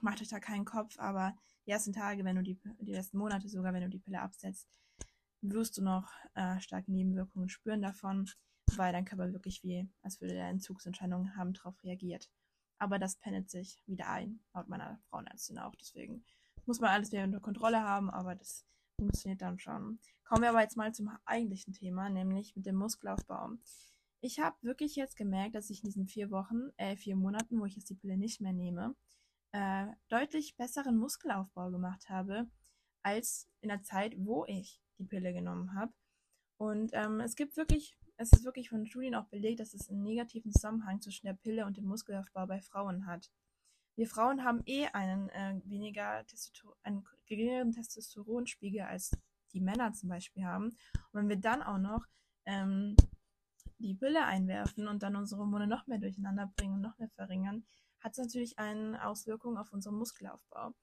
mach 0.00 0.16
dich 0.16 0.28
da 0.28 0.40
keinen 0.40 0.64
Kopf, 0.64 0.98
aber 0.98 1.34
die 1.66 1.70
ersten 1.70 1.92
Tage, 1.92 2.24
wenn 2.24 2.36
du 2.36 2.42
die, 2.42 2.60
die 2.80 2.92
ersten 2.92 3.18
Monate 3.18 3.48
sogar, 3.48 3.72
wenn 3.72 3.82
du 3.82 3.88
die 3.88 3.98
Pille 3.98 4.20
absetzt, 4.20 4.68
wirst 5.40 5.78
du 5.78 5.82
noch 5.82 6.10
äh, 6.34 6.60
starke 6.60 6.92
Nebenwirkungen 6.92 7.48
spüren 7.48 7.82
davon, 7.82 8.28
weil 8.76 8.92
dein 8.92 9.04
Körper 9.04 9.32
wirklich 9.32 9.62
wie, 9.62 9.88
als 10.02 10.20
würde 10.20 10.34
der 10.34 10.48
Entzugsentscheidungen 10.48 11.36
haben, 11.36 11.52
darauf 11.52 11.82
reagiert. 11.82 12.30
Aber 12.78 12.98
das 12.98 13.16
pendelt 13.16 13.50
sich 13.50 13.82
wieder 13.86 14.08
ein, 14.08 14.40
laut 14.54 14.68
meiner 14.68 15.00
Frauenärztin 15.08 15.58
auch. 15.58 15.74
Deswegen 15.76 16.24
muss 16.66 16.80
man 16.80 16.90
alles 16.90 17.12
wieder 17.12 17.24
unter 17.24 17.40
Kontrolle 17.40 17.82
haben, 17.82 18.10
aber 18.10 18.34
das 18.34 18.66
funktioniert 18.98 19.42
dann 19.42 19.58
schon. 19.58 19.98
Kommen 20.24 20.42
wir 20.42 20.50
aber 20.50 20.62
jetzt 20.62 20.76
mal 20.76 20.92
zum 20.92 21.10
eigentlichen 21.24 21.72
Thema, 21.72 22.10
nämlich 22.10 22.56
mit 22.56 22.66
dem 22.66 22.76
Muskelaufbau. 22.76 23.50
Ich 24.20 24.40
habe 24.40 24.56
wirklich 24.62 24.96
jetzt 24.96 25.16
gemerkt, 25.16 25.54
dass 25.54 25.70
ich 25.70 25.82
in 25.82 25.88
diesen 25.88 26.06
vier 26.06 26.30
Wochen, 26.30 26.70
äh, 26.76 26.96
vier 26.96 27.16
Monaten, 27.16 27.60
wo 27.60 27.66
ich 27.66 27.76
jetzt 27.76 27.90
die 27.90 27.94
Pille 27.94 28.16
nicht 28.16 28.40
mehr 28.40 28.52
nehme, 28.52 28.96
äh, 29.52 29.86
deutlich 30.08 30.56
besseren 30.56 30.96
Muskelaufbau 30.96 31.70
gemacht 31.70 32.08
habe, 32.08 32.50
als 33.02 33.48
in 33.60 33.68
der 33.68 33.82
Zeit, 33.82 34.14
wo 34.18 34.44
ich 34.46 34.82
die 34.98 35.04
Pille 35.04 35.32
genommen 35.32 35.74
habe. 35.74 35.92
Und 36.56 36.90
ähm, 36.94 37.20
es 37.20 37.36
gibt 37.36 37.56
wirklich 37.56 37.96
es 38.16 38.32
ist 38.32 38.44
wirklich 38.44 38.70
von 38.70 38.86
Studien 38.86 39.14
auch 39.14 39.26
belegt, 39.26 39.60
dass 39.60 39.74
es 39.74 39.88
einen 39.88 40.02
negativen 40.02 40.52
Zusammenhang 40.52 41.00
zwischen 41.00 41.26
der 41.26 41.34
Pille 41.34 41.66
und 41.66 41.76
dem 41.76 41.84
Muskelaufbau 41.84 42.46
bei 42.46 42.60
Frauen 42.60 43.06
hat. 43.06 43.30
Wir 43.94 44.06
Frauen 44.06 44.44
haben 44.44 44.62
eh 44.66 44.86
einen 44.88 45.28
äh, 45.30 45.60
weniger 45.64 46.24
einen 46.82 47.04
geringeren 47.26 47.72
Testosteronspiegel 47.72 48.82
als 48.82 49.16
die 49.52 49.60
Männer 49.60 49.92
zum 49.92 50.08
Beispiel 50.10 50.44
haben. 50.44 50.66
Und 50.66 51.12
wenn 51.12 51.28
wir 51.28 51.36
dann 51.36 51.62
auch 51.62 51.78
noch 51.78 52.04
ähm, 52.44 52.94
die 53.78 53.94
Pille 53.94 54.24
einwerfen 54.24 54.88
und 54.88 55.02
dann 55.02 55.16
unsere 55.16 55.40
Hormone 55.40 55.66
noch 55.66 55.86
mehr 55.86 55.98
durcheinander 55.98 56.52
bringen 56.56 56.74
und 56.74 56.80
noch 56.82 56.98
mehr 56.98 57.10
verringern, 57.10 57.64
hat 58.00 58.12
es 58.12 58.18
natürlich 58.18 58.58
eine 58.58 59.04
Auswirkung 59.06 59.56
auf 59.56 59.72
unseren 59.72 59.96
Muskelaufbau. 59.96 60.74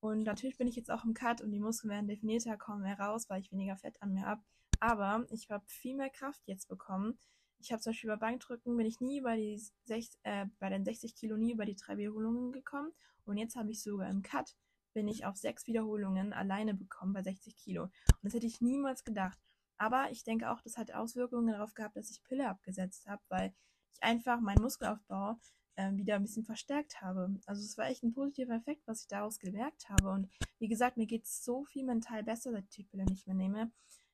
Und 0.00 0.22
natürlich 0.24 0.56
bin 0.56 0.68
ich 0.68 0.76
jetzt 0.76 0.90
auch 0.90 1.04
im 1.04 1.14
Cut 1.14 1.40
und 1.40 1.50
die 1.50 1.60
Muskeln 1.60 1.90
werden 1.90 2.06
definierter, 2.06 2.56
kommen 2.56 2.82
mehr 2.82 2.98
raus, 2.98 3.28
weil 3.28 3.40
ich 3.40 3.50
weniger 3.50 3.76
Fett 3.76 4.00
an 4.00 4.14
mir 4.14 4.26
habe. 4.26 4.42
Aber 4.80 5.26
ich 5.30 5.50
habe 5.50 5.64
viel 5.66 5.96
mehr 5.96 6.10
Kraft 6.10 6.42
jetzt 6.46 6.68
bekommen. 6.68 7.18
Ich 7.60 7.72
habe 7.72 7.82
zum 7.82 7.90
Beispiel 7.90 8.10
bei 8.10 8.16
Bankdrücken 8.16 8.76
bin 8.76 8.86
ich 8.86 9.00
nie 9.00 9.18
über 9.18 9.34
die 9.36 9.60
60, 9.84 10.20
äh, 10.22 10.46
bei 10.60 10.68
den 10.68 10.84
60 10.84 11.14
Kilo 11.16 11.36
nie 11.36 11.52
über 11.52 11.64
die 11.64 11.74
drei 11.74 11.96
Wiederholungen 11.96 12.52
gekommen. 12.52 12.92
Und 13.24 13.36
jetzt 13.36 13.56
habe 13.56 13.70
ich 13.70 13.82
sogar 13.82 14.08
im 14.08 14.22
Cut 14.22 14.54
bin 14.94 15.08
ich 15.08 15.26
auf 15.26 15.36
sechs 15.36 15.66
Wiederholungen 15.66 16.32
alleine 16.32 16.74
bekommen 16.74 17.12
bei 17.12 17.22
60 17.22 17.56
Kilo. 17.56 17.84
Und 17.84 17.92
das 18.22 18.34
hätte 18.34 18.46
ich 18.46 18.60
niemals 18.60 19.04
gedacht. 19.04 19.38
Aber 19.76 20.10
ich 20.10 20.24
denke 20.24 20.50
auch, 20.50 20.60
das 20.60 20.76
hat 20.76 20.92
Auswirkungen 20.92 21.52
darauf 21.52 21.74
gehabt, 21.74 21.96
dass 21.96 22.10
ich 22.10 22.22
Pille 22.24 22.48
abgesetzt 22.48 23.06
habe, 23.06 23.22
weil 23.28 23.54
ich 23.92 24.02
einfach 24.02 24.40
meinen 24.40 24.62
Muskelaufbau 24.62 25.38
äh, 25.76 25.92
wieder 25.92 26.16
ein 26.16 26.22
bisschen 26.22 26.44
verstärkt 26.44 27.00
habe. 27.00 27.38
Also 27.46 27.62
es 27.62 27.78
war 27.78 27.86
echt 27.86 28.02
ein 28.02 28.12
positiver 28.12 28.54
Effekt, 28.54 28.86
was 28.86 29.02
ich 29.02 29.08
daraus 29.08 29.38
gemerkt 29.38 29.88
habe. 29.88 30.10
Und 30.10 30.28
wie 30.58 30.68
gesagt, 30.68 30.96
mir 30.96 31.06
geht 31.06 31.24
es 31.24 31.44
so 31.44 31.64
viel 31.64 31.84
mental 31.84 32.24
besser, 32.24 32.50
seit 32.50 32.64
ich 32.64 32.70
die 32.70 32.84
Pille 32.84 33.04
nicht 33.04 33.26
mehr 33.26 33.36
nehme 33.36 33.70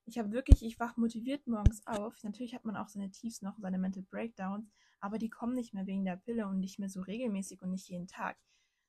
ich 0.07 0.19
habe 0.19 0.33
wirklich, 0.33 0.63
ich 0.63 0.79
wach 0.79 0.97
motiviert 0.97 1.47
morgens 1.47 1.87
auf. 1.87 2.23
Natürlich 2.23 2.55
hat 2.55 2.65
man 2.65 2.77
auch 2.77 2.89
seine 2.89 3.11
Tiefs 3.11 3.43
noch, 3.43 3.59
seine 3.59 3.79
Mental 3.79 4.03
Breakdowns, 4.03 4.71
aber 5.01 5.19
die 5.19 5.31
kommen 5.31 5.55
nicht 5.55 5.75
mehr 5.75 5.87
wegen 5.87 6.05
der 6.05 6.17
Pille 6.17 6.47
und 6.47 6.61
nicht 6.61 6.79
mehr 6.79 6.89
so 6.89 7.01
regelmäßig 7.01 7.63
und 7.63 7.71
nicht 7.71 7.89
jeden 7.89 8.07
Tag. 8.07 8.37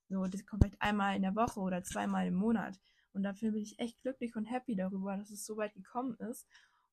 So, 0.09 0.25
das 0.27 0.45
kommt 0.45 0.63
vielleicht 0.63 0.81
einmal 0.81 1.15
in 1.15 1.23
der 1.23 1.35
Woche 1.35 1.59
oder 1.59 1.83
zweimal 1.83 2.27
im 2.27 2.35
Monat. 2.35 2.79
Und 3.13 3.23
dafür 3.23 3.51
bin 3.51 3.61
ich 3.61 3.79
echt 3.79 4.01
glücklich 4.01 4.35
und 4.35 4.45
happy 4.45 4.75
darüber, 4.75 5.15
dass 5.17 5.31
es 5.31 5.45
so 5.45 5.57
weit 5.57 5.73
gekommen 5.73 6.15
ist. 6.15 6.47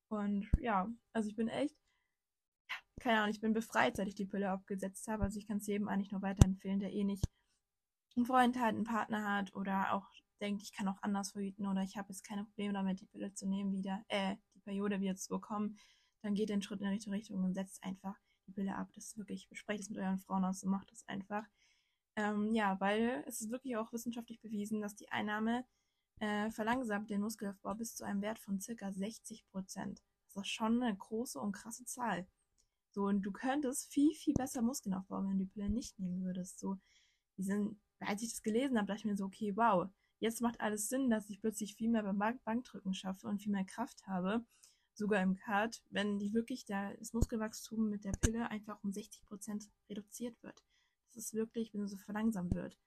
Und 0.07 0.49
ja, 0.59 0.89
also 1.11 1.29
ich 1.29 1.35
bin 1.35 1.47
echt, 1.49 1.75
ja, 2.69 2.75
keine 3.01 3.19
Ahnung, 3.19 3.31
ich 3.31 3.41
bin 3.41 3.53
befreit, 3.53 3.97
seit 3.97 4.07
ich 4.07 4.15
die 4.15 4.25
Pille 4.25 4.49
abgesetzt 4.49 5.07
habe. 5.07 5.23
Also 5.23 5.37
ich 5.37 5.47
kann 5.47 5.57
es 5.57 5.67
jedem 5.67 5.89
eigentlich 5.89 6.11
nur 6.11 6.21
weiterempfehlen, 6.21 6.79
der 6.79 6.93
eh 6.93 7.03
nicht 7.03 7.25
einen 8.15 8.25
Freund 8.25 8.57
hat, 8.57 8.69
einen 8.69 8.85
Partner 8.85 9.37
hat 9.37 9.53
oder 9.53 9.93
auch 9.93 10.09
denkt, 10.39 10.61
ich 10.63 10.73
kann 10.73 10.87
auch 10.87 11.01
anders 11.01 11.31
verhüten 11.31 11.67
oder 11.67 11.83
ich 11.83 11.97
habe 11.97 12.09
jetzt 12.09 12.23
keine 12.23 12.45
Probleme 12.45 12.73
damit, 12.73 13.01
die 13.01 13.05
Pille 13.05 13.33
zu 13.33 13.47
nehmen 13.47 13.73
wieder, 13.73 14.03
äh, 14.07 14.35
die 14.53 14.59
Periode 14.59 14.99
wieder 14.99 15.15
zu 15.15 15.29
bekommen, 15.29 15.77
dann 16.21 16.35
geht 16.35 16.49
den 16.49 16.61
Schritt 16.61 16.79
in 16.81 16.87
die 16.87 16.93
richtige 16.93 17.15
Richtung 17.15 17.43
und 17.43 17.53
setzt 17.53 17.83
einfach 17.83 18.17
die 18.47 18.51
Pille 18.51 18.75
ab. 18.75 18.89
Das 18.93 19.05
ist 19.05 19.17
wirklich, 19.17 19.47
besprecht 19.49 19.81
es 19.81 19.89
mit 19.89 19.99
euren 19.99 20.19
Frauen 20.19 20.45
aus 20.45 20.63
und 20.63 20.71
macht 20.71 20.91
das 20.91 21.07
einfach. 21.07 21.45
Ähm, 22.15 22.53
ja, 22.53 22.79
weil 22.79 23.23
es 23.27 23.41
ist 23.41 23.51
wirklich 23.51 23.75
auch 23.77 23.91
wissenschaftlich 23.91 24.39
bewiesen, 24.39 24.81
dass 24.81 24.95
die 24.95 25.11
Einnahme 25.11 25.65
äh, 26.19 26.51
verlangsamt 26.51 27.09
den 27.09 27.21
Muskelaufbau 27.21 27.75
bis 27.75 27.95
zu 27.95 28.05
einem 28.05 28.21
Wert 28.21 28.39
von 28.39 28.59
circa 28.59 28.91
60 28.91 29.45
Prozent. 29.47 30.03
Das 30.27 30.45
ist 30.45 30.51
schon 30.51 30.81
eine 30.81 30.95
große 30.95 31.39
und 31.39 31.51
krasse 31.53 31.85
Zahl. 31.85 32.27
So, 32.91 33.05
und 33.05 33.23
du 33.23 33.31
könntest 33.31 33.91
viel, 33.91 34.13
viel 34.13 34.35
besser 34.35 34.61
Muskeln 34.61 34.93
aufbauen, 34.93 35.27
wenn 35.27 35.39
du 35.39 35.45
die 35.45 35.51
Pille 35.51 35.69
nicht 35.69 35.97
nehmen 35.99 36.23
würdest. 36.23 36.59
So, 36.59 36.77
die 37.37 37.43
sind, 37.43 37.79
als 37.99 38.21
ich 38.21 38.29
das 38.29 38.43
gelesen 38.43 38.77
habe, 38.77 38.87
dachte 38.87 38.99
ich 38.99 39.05
mir 39.05 39.17
so, 39.17 39.25
okay, 39.25 39.55
wow, 39.55 39.89
Jetzt 40.23 40.39
macht 40.39 40.61
alles 40.61 40.87
Sinn, 40.87 41.09
dass 41.09 41.29
ich 41.29 41.41
plötzlich 41.41 41.75
viel 41.75 41.89
mehr 41.89 42.03
beim 42.03 42.39
Bankdrücken 42.45 42.93
schaffe 42.93 43.27
und 43.27 43.39
viel 43.39 43.51
mehr 43.51 43.65
Kraft 43.65 44.07
habe, 44.07 44.45
sogar 44.93 45.21
im 45.21 45.35
Cut, 45.35 45.83
wenn 45.89 46.17
die 46.17 46.33
wirklich 46.33 46.63
das 46.63 47.11
Muskelwachstum 47.11 47.89
mit 47.89 48.05
der 48.05 48.13
Pille 48.13 48.49
einfach 48.49 48.81
um 48.85 48.91
60% 48.91 49.67
reduziert 49.89 50.41
wird. 50.41 50.63
Das 51.07 51.25
ist 51.25 51.33
wirklich, 51.33 51.73
wenn 51.73 51.81
es 51.81 51.91
so 51.91 51.97
verlangsamt 51.97 52.55
wird. 52.55 52.77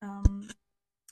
Ähm, 0.00 0.48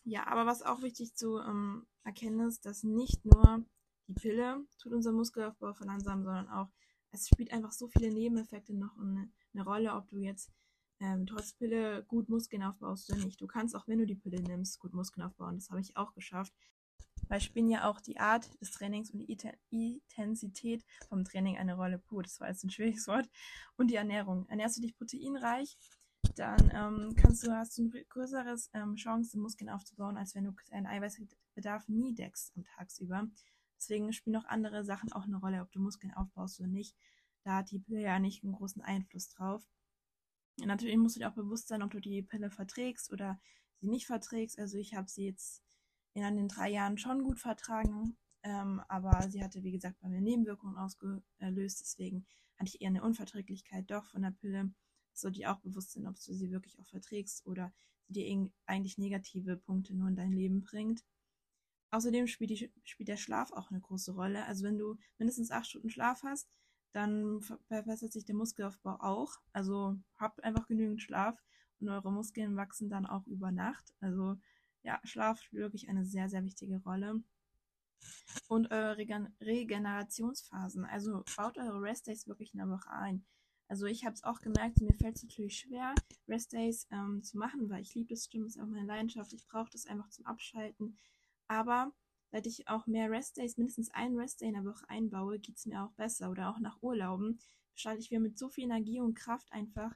ja, 0.02 0.26
aber 0.26 0.44
was 0.44 0.62
auch 0.62 0.82
wichtig 0.82 1.14
zu 1.14 1.38
ähm, 1.38 1.86
erkennen 2.02 2.48
ist, 2.48 2.66
dass 2.66 2.82
nicht 2.82 3.24
nur 3.24 3.64
die 4.08 4.14
Pille 4.14 4.66
tut 4.80 4.92
unseren 4.92 5.14
Muskelaufbau 5.14 5.72
verlangsamen, 5.72 6.24
sondern 6.24 6.48
auch 6.48 6.68
es 7.12 7.28
spielt 7.28 7.52
einfach 7.52 7.70
so 7.70 7.86
viele 7.86 8.12
Nebeneffekte 8.12 8.74
noch 8.74 8.98
eine, 8.98 9.30
eine 9.54 9.62
Rolle, 9.62 9.94
ob 9.94 10.08
du 10.08 10.16
jetzt 10.16 10.50
ähm, 11.00 11.26
trotz 11.26 11.54
Pille 11.54 12.04
gut 12.04 12.28
Muskeln 12.28 12.62
aufbaust 12.62 13.10
oder 13.10 13.24
nicht. 13.24 13.40
Du 13.40 13.46
kannst 13.46 13.74
auch, 13.74 13.88
wenn 13.88 13.98
du 13.98 14.06
die 14.06 14.14
Pille 14.14 14.40
nimmst, 14.42 14.78
gut 14.78 14.92
Muskeln 14.92 15.26
aufbauen. 15.26 15.56
Das 15.56 15.70
habe 15.70 15.80
ich 15.80 15.96
auch 15.96 16.14
geschafft. 16.14 16.52
Weil 17.28 17.40
spielen 17.40 17.68
ja 17.68 17.88
auch 17.88 18.00
die 18.00 18.18
Art 18.18 18.60
des 18.60 18.72
Trainings 18.72 19.10
und 19.10 19.18
die 19.18 19.38
Intensität 19.70 20.84
vom 21.08 21.24
Training 21.24 21.58
eine 21.58 21.74
Rolle. 21.74 21.98
Puh, 21.98 22.22
das 22.22 22.40
war 22.40 22.48
jetzt 22.48 22.64
ein 22.64 22.70
schwieriges 22.70 23.06
Wort. 23.06 23.28
Und 23.76 23.90
die 23.90 23.96
Ernährung. 23.96 24.46
Ernährst 24.48 24.78
du 24.78 24.82
dich 24.82 24.96
proteinreich, 24.96 25.78
dann 26.36 26.70
ähm, 26.74 27.14
kannst 27.16 27.46
du, 27.46 27.52
hast 27.52 27.78
du 27.78 27.84
ein 27.84 27.92
größeres 28.08 28.70
ähm, 28.74 28.96
Chance, 28.96 29.38
Muskeln 29.38 29.70
aufzubauen, 29.70 30.16
als 30.16 30.34
wenn 30.34 30.44
du 30.44 30.52
deinen 30.70 30.86
Eiweißbedarf 30.86 31.88
nie 31.88 32.14
deckst 32.14 32.52
am 32.56 32.64
Tagsüber. 32.64 33.28
Deswegen 33.76 34.12
spielen 34.12 34.36
auch 34.36 34.44
andere 34.44 34.84
Sachen 34.84 35.12
auch 35.12 35.24
eine 35.24 35.38
Rolle, 35.38 35.62
ob 35.62 35.72
du 35.72 35.80
Muskeln 35.80 36.12
aufbaust 36.14 36.60
oder 36.60 36.68
nicht. 36.68 36.96
Da 37.44 37.56
hat 37.56 37.70
die 37.70 37.78
Pille 37.78 38.02
ja 38.02 38.18
nicht 38.18 38.44
einen 38.44 38.52
großen 38.52 38.82
Einfluss 38.82 39.28
drauf. 39.30 39.66
Natürlich 40.58 40.96
musst 40.96 41.16
du 41.16 41.20
dir 41.20 41.28
auch 41.28 41.34
bewusst 41.34 41.68
sein, 41.68 41.82
ob 41.82 41.90
du 41.90 42.00
die 42.00 42.22
Pille 42.22 42.50
verträgst 42.50 43.12
oder 43.12 43.40
sie 43.80 43.88
nicht 43.88 44.06
verträgst. 44.06 44.58
Also 44.58 44.78
ich 44.78 44.94
habe 44.94 45.08
sie 45.08 45.24
jetzt 45.26 45.62
in 46.14 46.22
den 46.22 46.48
drei 46.48 46.68
Jahren 46.68 46.98
schon 46.98 47.22
gut 47.22 47.38
vertragen, 47.38 48.16
ähm, 48.42 48.82
aber 48.88 49.30
sie 49.30 49.42
hatte, 49.42 49.62
wie 49.62 49.72
gesagt, 49.72 50.00
bei 50.00 50.08
mir 50.08 50.20
Nebenwirkungen 50.20 50.76
ausgelöst. 50.76 51.80
Deswegen 51.80 52.26
hatte 52.58 52.70
ich 52.74 52.80
eher 52.80 52.88
eine 52.88 53.02
Unverträglichkeit 53.02 53.90
doch 53.90 54.06
von 54.06 54.22
der 54.22 54.32
Pille. 54.32 54.72
Sollte 55.12 55.38
dir 55.38 55.52
auch 55.52 55.60
bewusst 55.60 55.92
sein, 55.92 56.06
ob 56.06 56.16
du 56.16 56.34
sie 56.34 56.50
wirklich 56.50 56.78
auch 56.78 56.86
verträgst 56.86 57.46
oder 57.46 57.72
sie 58.08 58.14
dir 58.14 58.50
eigentlich 58.66 58.98
negative 58.98 59.56
Punkte 59.56 59.94
nur 59.94 60.08
in 60.08 60.16
dein 60.16 60.32
Leben 60.32 60.62
bringt. 60.62 61.04
Außerdem 61.90 62.26
spielt, 62.26 62.50
die, 62.50 62.72
spielt 62.84 63.08
der 63.08 63.16
Schlaf 63.16 63.52
auch 63.52 63.70
eine 63.70 63.80
große 63.80 64.12
Rolle. 64.12 64.44
Also 64.46 64.64
wenn 64.64 64.78
du 64.78 64.96
mindestens 65.18 65.50
acht 65.50 65.66
Stunden 65.66 65.90
Schlaf 65.90 66.22
hast, 66.22 66.48
dann 66.92 67.40
verbessert 67.68 68.12
sich 68.12 68.24
der 68.24 68.34
Muskelaufbau 68.34 68.96
auch. 69.00 69.36
Also 69.52 69.96
habt 70.16 70.42
einfach 70.42 70.66
genügend 70.66 71.02
Schlaf 71.02 71.42
und 71.80 71.88
eure 71.88 72.12
Muskeln 72.12 72.56
wachsen 72.56 72.90
dann 72.90 73.06
auch 73.06 73.26
über 73.26 73.50
Nacht. 73.50 73.94
Also 74.00 74.36
ja, 74.82 75.00
Schlaf 75.04 75.40
spielt 75.40 75.62
wirklich 75.62 75.88
eine 75.88 76.04
sehr, 76.04 76.28
sehr 76.28 76.44
wichtige 76.44 76.82
Rolle. 76.82 77.22
Und 78.48 78.70
eure 78.70 78.96
Regen 78.96 79.34
Regenerationsphasen. 79.40 80.84
Also 80.86 81.22
baut 81.36 81.58
eure 81.58 81.82
Restdays 81.82 82.26
wirklich 82.26 82.54
in 82.54 82.58
der 82.58 82.68
Woche 82.68 82.90
ein. 82.90 83.24
Also 83.68 83.86
ich 83.86 84.04
habe 84.04 84.14
es 84.14 84.24
auch 84.24 84.40
gemerkt, 84.40 84.80
mir 84.80 84.94
fällt 84.94 85.16
es 85.16 85.22
natürlich 85.22 85.58
schwer, 85.58 85.94
Restdays 86.26 86.88
ähm, 86.90 87.22
zu 87.22 87.38
machen, 87.38 87.70
weil 87.70 87.82
ich 87.82 87.94
liebe 87.94 88.08
das 88.08 88.24
Stimmen, 88.24 88.46
ist 88.46 88.58
auch 88.58 88.66
meine 88.66 88.86
Leidenschaft. 88.86 89.32
Ich 89.32 89.46
brauche 89.46 89.70
das 89.70 89.86
einfach 89.86 90.08
zum 90.08 90.26
Abschalten. 90.26 90.98
Aber 91.46 91.92
seit 92.30 92.46
ich 92.46 92.68
auch 92.68 92.86
mehr 92.86 93.10
Restdays, 93.10 93.56
mindestens 93.56 93.90
einen 93.90 94.18
Restday 94.18 94.48
in 94.48 94.54
der 94.54 94.64
Woche 94.64 94.88
einbaue, 94.88 95.38
geht 95.38 95.56
es 95.56 95.66
mir 95.66 95.82
auch 95.82 95.92
besser. 95.92 96.30
Oder 96.30 96.50
auch 96.50 96.60
nach 96.60 96.82
Urlauben 96.82 97.38
schalte 97.74 98.00
ich 98.00 98.10
wieder 98.10 98.20
mit 98.20 98.38
so 98.38 98.48
viel 98.48 98.64
Energie 98.64 99.00
und 99.00 99.14
Kraft 99.14 99.52
einfach 99.52 99.94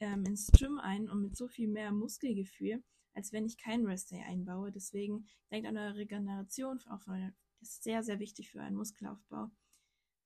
ähm, 0.00 0.24
ins 0.24 0.50
Gym 0.52 0.78
ein 0.78 1.08
und 1.08 1.22
mit 1.22 1.36
so 1.36 1.48
viel 1.48 1.68
mehr 1.68 1.92
Muskelgefühl, 1.92 2.82
als 3.12 3.32
wenn 3.32 3.44
ich 3.44 3.58
keinen 3.58 3.86
Restday 3.86 4.22
einbaue. 4.22 4.70
Deswegen 4.70 5.26
denkt 5.50 5.68
an 5.68 5.76
eure 5.76 5.96
Regeneration, 5.96 6.80
auch 6.90 7.00
von, 7.00 7.32
das 7.60 7.70
ist 7.70 7.84
sehr, 7.84 8.02
sehr 8.02 8.18
wichtig 8.18 8.50
für 8.50 8.62
einen 8.62 8.76
Muskelaufbau. 8.76 9.50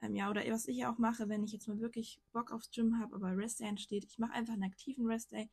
Ähm, 0.01 0.15
ja, 0.15 0.31
oder 0.31 0.43
was 0.49 0.69
ich 0.69 0.87
auch 0.87 0.99
mache, 0.99 1.29
wenn 1.29 1.43
ich 1.43 1.53
jetzt 1.53 1.67
mal 1.67 1.81
wirklich 1.81 2.21
Bock 2.33 2.53
aufs 2.53 2.71
Gym 2.71 2.99
habe, 2.99 3.17
aber 3.17 3.37
Restday 3.37 3.67
entsteht, 3.67 4.05
ich 4.05 4.19
mache 4.19 4.33
einfach 4.33 4.53
einen 4.53 4.63
aktiven 4.63 5.07
Restday 5.07 5.49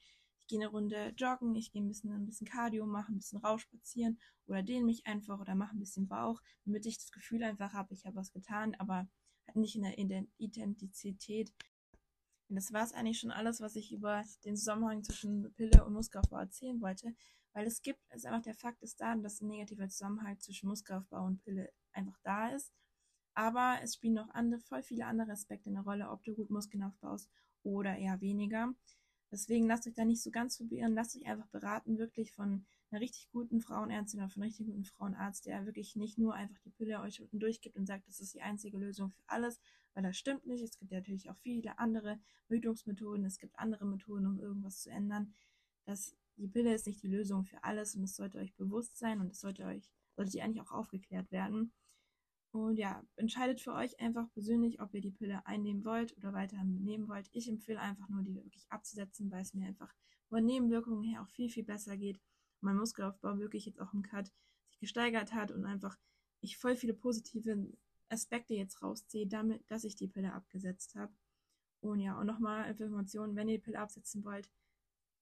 ich 0.46 0.50
gehe 0.50 0.60
eine 0.60 0.68
Runde 0.68 1.12
joggen, 1.18 1.56
ich 1.56 1.72
gehe 1.72 1.82
ein 1.82 1.88
bisschen, 1.88 2.12
ein 2.12 2.28
bisschen 2.28 2.46
Cardio, 2.46 2.86
mache 2.86 3.12
ein 3.12 3.18
bisschen 3.18 3.40
Rausch 3.40 3.64
spazieren 3.64 4.20
oder 4.46 4.62
dehne 4.62 4.86
mich 4.86 5.08
einfach 5.08 5.40
oder 5.40 5.56
mache 5.56 5.76
ein 5.76 5.80
bisschen 5.80 6.08
Bauch, 6.08 6.40
damit 6.66 6.86
ich 6.86 7.00
das 7.00 7.12
Gefühl 7.12 7.42
einfach 7.42 7.74
habe, 7.74 7.96
ich 7.96 8.06
habe 8.06 8.16
was 8.16 8.32
getan, 8.32 8.76
aber 8.76 9.08
halt 9.48 9.56
nicht 9.56 9.76
in 9.76 10.08
der 10.08 10.28
Identität. 10.38 11.52
Und 12.48 12.58
das 12.58 12.72
war 12.72 12.84
es 12.84 12.94
eigentlich 12.94 13.18
schon 13.18 13.32
alles, 13.32 13.60
was 13.60 13.76
ich 13.76 13.92
über 13.92 14.24
den 14.44 14.56
Zusammenhang 14.56 15.04
zwischen 15.04 15.52
Pille 15.56 15.84
und 15.84 15.94
Muskelaufbau 15.94 16.38
erzählen 16.38 16.80
wollte, 16.80 17.16
weil 17.54 17.66
es 17.66 17.82
gibt, 17.82 18.00
es 18.10 18.18
ist 18.18 18.26
einfach 18.28 18.44
der 18.44 18.54
Fakt 18.54 18.84
ist 18.84 19.02
da, 19.02 19.16
dass 19.16 19.42
ein 19.42 19.48
negativer 19.48 19.90
Zusammenhang 19.90 20.40
zwischen 20.40 20.70
Muskelaufbau 20.70 21.26
und 21.26 21.42
Pille 21.42 21.74
einfach 21.92 22.20
da 22.22 22.50
ist. 22.50 22.72
Aber 23.34 23.80
es 23.82 23.96
spielen 23.96 24.14
noch 24.14 24.30
andere, 24.30 24.62
voll 24.62 24.84
viele 24.84 25.08
andere 25.08 25.32
Aspekte 25.32 25.72
eine 25.72 25.82
Rolle, 25.82 26.12
ob 26.12 26.24
du 26.24 26.36
gut 26.36 26.52
Muskeln 26.52 26.84
aufbaust 26.84 27.32
oder 27.64 27.98
eher 27.98 28.22
weniger. 28.22 28.76
Deswegen 29.32 29.68
lasst 29.68 29.88
euch 29.88 29.94
da 29.94 30.06
nicht 30.06 30.22
so 30.22 30.32
ganz 30.32 30.58
verwirren, 30.58 30.94
lasst 30.94 31.16
euch 31.16 31.26
einfach 31.26 31.48
beraten, 31.48 31.98
wirklich 31.98 32.32
von 32.32 32.66
einer 32.92 33.02
richtig 33.02 33.30
guten 33.32 33.60
Frauenärztin 33.60 34.20
oder 34.20 34.30
von 34.30 34.42
einem 34.42 34.50
richtig 34.50 34.68
guten 34.68 34.86
Frauenarzt, 34.86 35.46
der 35.46 35.66
wirklich 35.66 35.96
nicht 35.96 36.18
nur 36.18 36.34
einfach 36.36 36.58
die 36.60 36.70
Pille 36.70 37.00
euch 37.02 37.22
unten 37.22 37.40
durchgibt 37.40 37.76
und 37.76 37.86
sagt, 37.86 38.08
das 38.08 38.20
ist 38.20 38.34
die 38.34 38.42
einzige 38.42 38.78
Lösung 38.78 39.10
für 39.10 39.24
alles, 39.28 39.60
weil 39.94 40.04
das 40.04 40.18
stimmt 40.18 40.46
nicht. 40.46 40.64
Es 40.64 40.78
gibt 40.78 40.92
ja 40.92 41.00
natürlich 41.00 41.30
auch 41.30 41.38
viele 41.38 41.78
andere 41.80 42.20
Verhütungsmethoden, 42.48 43.26
es 43.26 43.40
gibt 43.40 43.58
andere 43.58 43.86
Methoden, 43.86 44.28
um 44.28 44.40
irgendwas 44.40 44.82
zu 44.82 44.90
ändern. 44.90 45.34
Das, 45.86 46.16
die 46.38 46.48
Pille 46.48 46.74
ist 46.74 46.88
nicht 46.88 47.02
die 47.04 47.08
Lösung 47.08 47.44
für 47.46 47.64
alles 47.64 47.96
und 47.96 48.04
es 48.04 48.16
sollte 48.16 48.38
euch 48.38 48.54
bewusst 48.56 48.98
sein 48.98 49.20
und 49.20 49.32
es 49.32 49.40
sollte 49.40 49.66
euch, 49.66 49.90
sollte 50.16 50.38
ihr 50.38 50.44
eigentlich 50.44 50.62
auch 50.62 50.72
aufgeklärt 50.72 51.32
werden. 51.32 51.74
Und 52.56 52.78
ja, 52.78 53.04
entscheidet 53.18 53.60
für 53.60 53.74
euch 53.74 54.00
einfach 54.00 54.32
persönlich, 54.32 54.80
ob 54.80 54.94
ihr 54.94 55.02
die 55.02 55.12
Pille 55.12 55.46
einnehmen 55.46 55.84
wollt 55.84 56.16
oder 56.16 56.32
weiterhin 56.32 56.82
nehmen 56.86 57.10
wollt. 57.10 57.30
Ich 57.34 57.50
empfehle 57.50 57.82
einfach 57.82 58.08
nur, 58.08 58.24
die 58.24 58.34
wirklich 58.34 58.66
abzusetzen, 58.72 59.30
weil 59.30 59.42
es 59.42 59.54
mir 59.54 59.68
einfach 59.68 59.94
von 60.30 60.46
Nebenwirkungen 60.46 61.04
her 61.04 61.22
auch 61.22 61.28
viel, 61.28 61.50
viel 61.50 61.66
besser 61.66 61.98
geht. 61.98 62.18
Mein 62.62 62.78
Muskelaufbau 62.78 63.40
wirklich 63.40 63.66
jetzt 63.66 63.82
auch 63.82 63.94
im 63.94 64.04
Cut 64.04 64.32
sich 64.68 64.80
gesteigert 64.80 65.34
hat 65.34 65.52
und 65.52 65.66
einfach 65.66 65.98
ich 66.40 66.58
voll 66.58 66.78
viele 66.78 66.94
positive 66.94 67.74
Aspekte 68.08 68.54
jetzt 68.54 68.82
rausziehe, 68.82 69.28
damit, 69.28 69.70
dass 69.70 69.84
ich 69.84 69.98
die 69.98 70.08
Pille 70.08 70.32
abgesetzt 70.32 70.96
habe. 70.96 71.14
Und 71.82 72.00
ja, 72.00 72.18
und 72.18 72.26
nochmal 72.26 72.70
Informationen, 72.70 73.36
wenn 73.36 73.50
ihr 73.50 73.58
die 73.58 73.64
Pille 73.64 73.80
absetzen 73.80 74.24
wollt, 74.24 74.50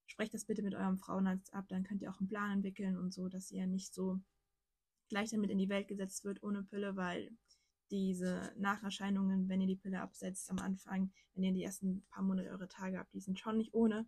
sprecht 0.05 0.35
das 0.35 0.45
bitte 0.45 0.61
mit 0.61 0.75
eurem 0.75 0.99
Frauenarzt 0.99 1.51
ab, 1.55 1.65
dann 1.67 1.83
könnt 1.83 2.03
ihr 2.03 2.11
auch 2.11 2.19
einen 2.19 2.29
Plan 2.29 2.51
entwickeln 2.51 2.95
und 2.95 3.11
so, 3.11 3.27
dass 3.27 3.49
ihr 3.49 3.65
nicht 3.65 3.91
so 3.91 4.21
gleich 5.09 5.31
damit 5.31 5.49
in 5.49 5.57
die 5.57 5.69
Welt 5.69 5.87
gesetzt 5.87 6.23
wird 6.23 6.43
ohne 6.43 6.63
Pille, 6.63 6.95
weil 6.95 7.31
diese 7.91 8.53
Nacherscheinungen, 8.57 9.49
wenn 9.49 9.61
ihr 9.61 9.67
die 9.67 9.75
Pille 9.75 10.01
absetzt 10.01 10.49
am 10.49 10.59
Anfang, 10.59 11.11
wenn 11.33 11.43
ihr 11.43 11.53
die 11.53 11.63
ersten 11.63 12.05
paar 12.09 12.23
Monate 12.23 12.49
eure 12.49 12.67
Tage 12.67 12.97
habt, 12.97 13.13
die 13.13 13.19
sind 13.19 13.39
schon 13.39 13.57
nicht 13.57 13.73
ohne. 13.73 14.07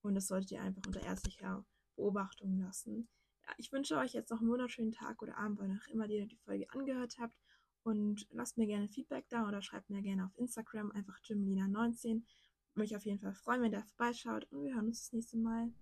Und 0.00 0.14
das 0.14 0.28
solltet 0.28 0.52
ihr 0.52 0.62
einfach 0.62 0.82
unter 0.86 1.02
ärztlicher 1.02 1.66
Beobachtung 1.96 2.58
lassen. 2.58 3.08
Ja, 3.46 3.52
ich 3.58 3.72
wünsche 3.72 3.96
euch 3.96 4.12
jetzt 4.12 4.30
noch 4.30 4.40
einen 4.40 4.50
wunderschönen 4.50 4.92
Tag 4.92 5.20
oder 5.20 5.36
Abend, 5.36 5.58
wann 5.58 5.78
auch 5.78 5.88
immer 5.88 6.08
ihr 6.08 6.26
die 6.26 6.38
Folge 6.38 6.70
angehört 6.70 7.16
habt. 7.18 7.34
Und 7.82 8.26
lasst 8.30 8.58
mir 8.58 8.66
gerne 8.66 8.88
Feedback 8.88 9.28
da 9.28 9.48
oder 9.48 9.62
schreibt 9.62 9.90
mir 9.90 10.02
gerne 10.02 10.26
auf 10.26 10.36
Instagram 10.38 10.90
einfach 10.92 11.18
jimlina19. 11.22 12.22
Mich 12.74 12.96
auf 12.96 13.04
jeden 13.04 13.18
Fall 13.18 13.34
freuen, 13.34 13.62
wenn 13.62 13.72
ihr 13.72 13.82
vorbeischaut 13.82 14.44
und 14.52 14.62
wir 14.62 14.74
hören 14.74 14.86
uns 14.86 15.02
das 15.02 15.12
nächste 15.12 15.38
Mal. 15.38 15.72